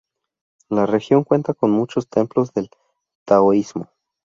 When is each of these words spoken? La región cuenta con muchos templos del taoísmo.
La 0.67 0.87
región 0.87 1.23
cuenta 1.23 1.53
con 1.53 1.69
muchos 1.69 2.09
templos 2.09 2.55
del 2.55 2.71
taoísmo. 3.23 3.87